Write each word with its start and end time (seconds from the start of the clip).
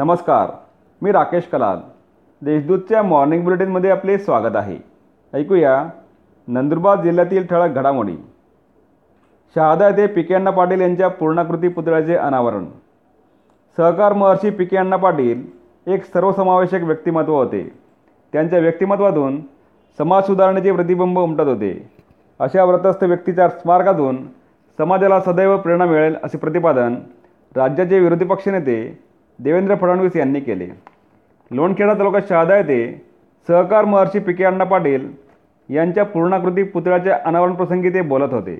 नमस्कार 0.00 0.50
मी 1.02 1.12
राकेश 1.12 1.44
कलाल. 1.52 1.78
देशदूतच्या 2.42 3.02
मॉर्निंग 3.02 3.44
बुलेटिनमध्ये 3.44 3.90
आपले 3.90 4.18
स्वागत 4.18 4.56
आहे. 4.56 4.76
ऐकूया 5.34 5.88
नंदुरबार 6.48 7.00
जिल्ह्यातील 7.00 7.46
ठळक 7.46 7.70
घडामोडी. 7.70 8.16
शहादा 9.54 9.88
येथे 9.88 10.06
पिके 10.06 10.34
अण्णा 10.34 10.50
पाटील 10.50 10.80
यांच्या 10.80 11.08
पूर्णाकृती 11.08 11.68
पुतळ्याचे 11.68 12.16
अनावरण. 12.16 12.64
सहकार 13.76 14.12
महर्षी 14.12 14.50
पिके 14.50 14.76
अण्णा 14.76 14.96
पाटील 14.96 15.42
एक 15.86 16.04
सर्वसमावेशक 16.04 16.80
व्यक्तिमत्व 16.82 17.34
होते. 17.34 17.72
त्यांच्या 18.32 18.58
व्यक्तिमत्वातून 18.58 19.40
समाज 19.98 20.22
सुधारणेचे 20.22 20.72
प्रतिबिंब 20.72 21.18
उमटत 21.18 21.48
होते. 21.48 21.90
अशा 22.38 22.64
व्रतस्थ 22.64 23.04
व्यक्तीच्या 23.04 23.48
स्मारकातून 23.48 24.26
समाजाला 24.78 25.20
सदैव 25.20 25.56
प्रेरणा 25.56 25.84
मिळेल 25.84 26.16
असे 26.22 26.38
प्रतिपादन 26.38 26.94
राज्याचे 27.56 28.00
विरोधी 28.00 28.24
पक्षनेते 28.24 29.09
देवेंद्र 29.44 29.74
फडणवीस 29.74 30.16
यांनी 30.16 30.40
केले. 30.40 30.66
लोणखेडा 31.50 31.94
तालुका 31.94 32.18
शहादा 32.28 32.56
येथे 32.56 32.80
सहकार 33.48 33.84
महर्षी 33.84 34.18
पिके 34.18 34.44
अण्णा 34.44 34.64
पाटील 34.64 35.08
यांच्या 35.68 36.04
पूर्णाकृती 36.04 36.62
पुतळ्याच्या 36.62 37.18
अनावरणप्रसंगी 37.24 37.90
ते 37.90 38.00
बोलत 38.00 38.32
होते. 38.32 38.58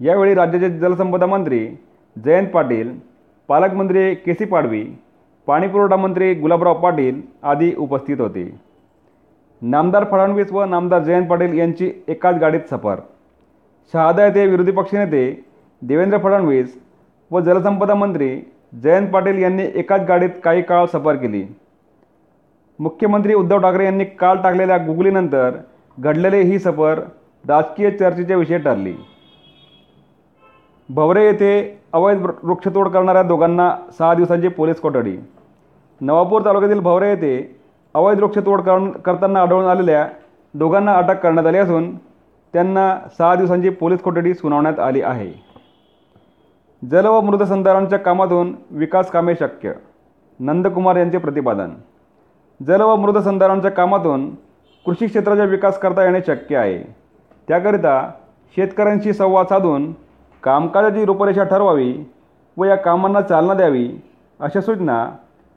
यावेळी 0.00 0.34
राज्याचे 0.34 0.70
जलसंपदा 0.78 1.26
मंत्री 1.26 1.66
जयंत 2.16 2.48
पाटील 2.48 2.92
पालकमंत्री 3.48 4.14
के 4.14 4.34
सी 4.34 4.44
पाडवी 4.44 4.84
पाणीपुरवठा 5.46 5.96
मंत्री 5.96 6.32
गुलाबराव 6.34 6.74
पाटील 6.80 7.20
आदी 7.42 7.72
उपस्थित 7.78 8.20
होते. 8.20 8.50
नामदार 9.62 10.04
फडणवीस 10.10 10.52
व 10.52 10.64
नामदार 10.64 11.02
जयंत 11.02 11.26
पाटील 11.26 11.58
यांची 11.58 11.90
एकाच 12.08 12.38
गाडीत 12.38 12.70
सफर. 12.70 13.00
शहादा 13.92 14.26
येथे 14.26 14.46
विरोधी 14.46 14.72
पक्षनेते 14.72 15.44
देवेंद्र 15.82 16.18
फडणवीस 16.18 16.76
व 17.30 17.40
जलसंपदा 17.40 17.94
मंत्री 17.94 18.36
जयंत 18.82 19.08
पाटील 19.08 19.38
यांनी 19.38 19.64
एकाच 19.74 20.00
गाडीत 20.00 20.30
काही 20.44 20.62
काळ 20.62 20.86
सफर 20.86 21.16
केली. 21.16 21.44
मुख्यमंत्री 22.78 23.34
उद्धव 23.34 23.58
ठाकरे 23.58 23.84
यांनी 23.84 24.04
काल 24.04 24.40
टाकलेल्या 24.42 24.76
गुगलीनंतर 24.76 25.56
घडलेले 25.98 26.40
ही 26.40 26.58
सफर 26.58 27.00
राजकीय 27.44 27.90
चर्चेचे 27.90 28.34
विषय 28.34 28.58
ठरली. 28.58 28.94
भवरे 30.88 31.24
येथे 31.26 31.78
अवैध 31.92 32.26
वृक्षतोड 32.42 32.88
करणाऱ्या 32.88 33.22
दोघांना 33.22 33.70
सहा 33.98 34.12
दिवसांची 34.14 34.48
पोलीस 34.48 34.80
कोठडी. 34.80 35.16
नवापूर 36.00 36.44
तालुक्यातील 36.44 36.80
भवरे 36.80 37.10
येथे 37.10 37.56
अवैध 37.94 38.20
वृक्षतोड 38.20 38.60
कर 38.60 38.88
करताना 39.04 39.40
आढळून 39.40 39.66
आलेल्या 39.66 40.06
दोघांना 40.54 40.94
अटक 40.94 41.22
करण्यात 41.22 41.46
आली 41.46 41.58
असून 41.58 41.94
त्यांना 42.54 42.96
सहा 43.18 43.34
दिवसांची 43.34 43.68
पोलीस 43.70 44.00
कोठडी 44.00 44.34
सुनावण्यात 44.34 44.80
आली 44.80 45.02
आहे. 45.02 45.32
जल 46.82 47.06
व 47.06 47.20
मृदसंधारणच्या 47.20 47.98
कामातून 47.98 48.54
विकास 48.70 49.10
कामे 49.10 49.34
शक्य. 49.34 49.72
नंदकुमार 50.40 50.96
यांचे 50.96 51.18
प्रतिपादन. 51.18 51.70
जल 52.60 52.80
व 52.80 52.96
मृदसंधारणच्या 52.96 53.70
कामातून 53.70 54.34
कृषी 54.86 55.06
क्षेत्राचा 55.06 55.44
विकास 55.44 55.78
करता 55.78 56.04
येणे 56.04 56.20
शक्य 56.26 56.56
आहे. 56.56 56.78
त्याकरिता 57.48 58.10
शेतकऱ्यांशी 58.56 59.12
संवाद 59.12 59.46
साधून 59.46 59.92
कामकाजाची 60.42 61.04
रूपरेषा 61.04 61.44
ठरवावी 61.44 61.94
व 62.56 62.64
या 62.64 62.76
कामांना 62.76 63.20
चालना 63.20 63.54
द्यावी 63.54 63.88
अशा 64.40 64.60
सूचना 64.60 65.04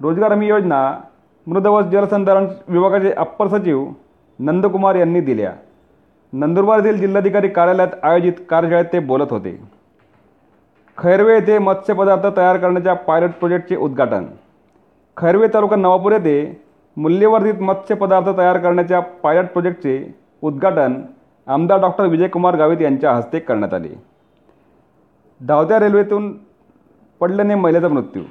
रोजगार 0.00 0.32
हमी 0.32 0.46
योजना 0.46 1.00
मृद 1.46 1.66
व 1.66 1.80
जलसंधारण 1.80 2.46
विभागाचे 2.68 3.12
अप्पर 3.12 3.48
सचिव 3.48 3.86
नंदकुमार 4.38 4.94
यांनी 4.94 5.20
दिल्या. 5.20 5.52
नंदुरबार 6.32 6.78
येथील 6.78 7.00
जिल्हाधिकारी 7.00 7.48
कार्यालयात 7.48 7.94
आयोजित 8.02 8.32
कार्यशाळेत 8.48 8.86
ते 8.92 8.98
बोलत 8.98 9.30
होते. 9.30 9.79
खैरवे 11.00 11.34
येथे 11.34 11.58
मत्स्यपदार्थ 11.58 12.26
तयार 12.36 12.56
करण्याच्या 12.56 12.94
पायलट 12.94 13.30
प्रोजेक्टचे 13.30 13.76
उद्घाटन. 13.76 14.24
खैरवे 15.16 15.46
तालुका 15.54 15.76
नवापूर 15.76 16.12
येथे 16.12 16.60
मूल्यवर्धित 16.96 17.60
मत्स्यपदार्थ 17.60 18.28
तयार 18.38 18.58
करण्याच्या 18.58 19.00
पायलट 19.22 19.46
प्रोजेक्टचे 19.46 19.94
उद्घाटन 20.42 21.00
आमदार 21.46 21.80
डॉक्टर 21.80 22.06
विजयकुमार 22.06 22.56
गावित 22.56 22.80
यांच्या 22.80 23.12
हस्ते 23.12 23.38
करण्यात 23.38 23.74
आले. 23.74 23.88
धावत्या 25.40 25.78
रेल्वेतून 25.80 26.32
पडल्याने 27.20 27.54
महिलेचा 27.54 27.88
मृत्यू. 27.88 28.22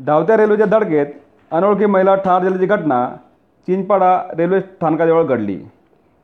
धावत्या 0.00 0.36
रेल्वेच्या 0.36 0.66
धडकेत 0.66 1.06
अनोळखी 1.50 1.86
महिला 1.86 2.14
ठार 2.14 2.42
झाल्याची 2.42 2.66
घटना 2.66 3.06
चिंचपाडा 3.68 4.16
रेल्वे 4.38 4.60
स्थानकाजवळ 4.60 5.24
घडली. 5.24 5.60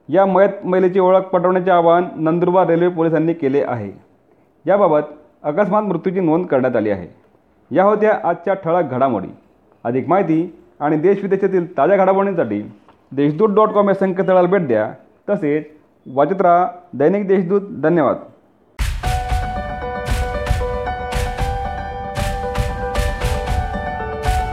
या 0.09 0.27
मयत 0.27 0.65
महिलेची 0.65 1.01
ओळख 1.01 1.29
पटवण्याचे 1.33 1.71
आवाहन 1.71 2.05
नंदुरबार 2.17 2.67
रेल्वे 2.67 2.89
पोलिसांनी 2.89 3.33
केले 3.33 3.65
आहे. 3.69 3.93
याबाबत 4.67 5.15
अकस्मात 5.43 5.83
मृत्यूची 5.83 6.21
नोंद 6.21 6.47
करण्यात 6.47 6.77
आली 6.77 6.91
आहे. 6.91 7.07
या 7.71 7.85
होत्या 7.85 8.21
आजच्या 8.25 8.55
ठळक 8.55 8.85
घडामोडी. 8.91 9.29
अधिक 9.85 10.09
माहिती 10.09 10.59
आणि 10.81 10.97
देशविदेशातील 10.97 11.77
ताज्या 11.77 11.97
घडामोडींसाठी 11.97 12.73
देशदूत 13.13 13.49
डॉट 13.49 13.69
कॉम 13.69 13.89
या 13.89 13.95
संकेतस्थळाला 13.95 14.49
भेट 14.49 14.67
द्या. 14.67 14.93
तसेच 15.31 15.65
वाचत 16.15 16.43
राहा 16.43 16.69
दैनिक 16.93 17.29
देशदूत 17.29 17.61
धन्यवाद. 17.83 18.17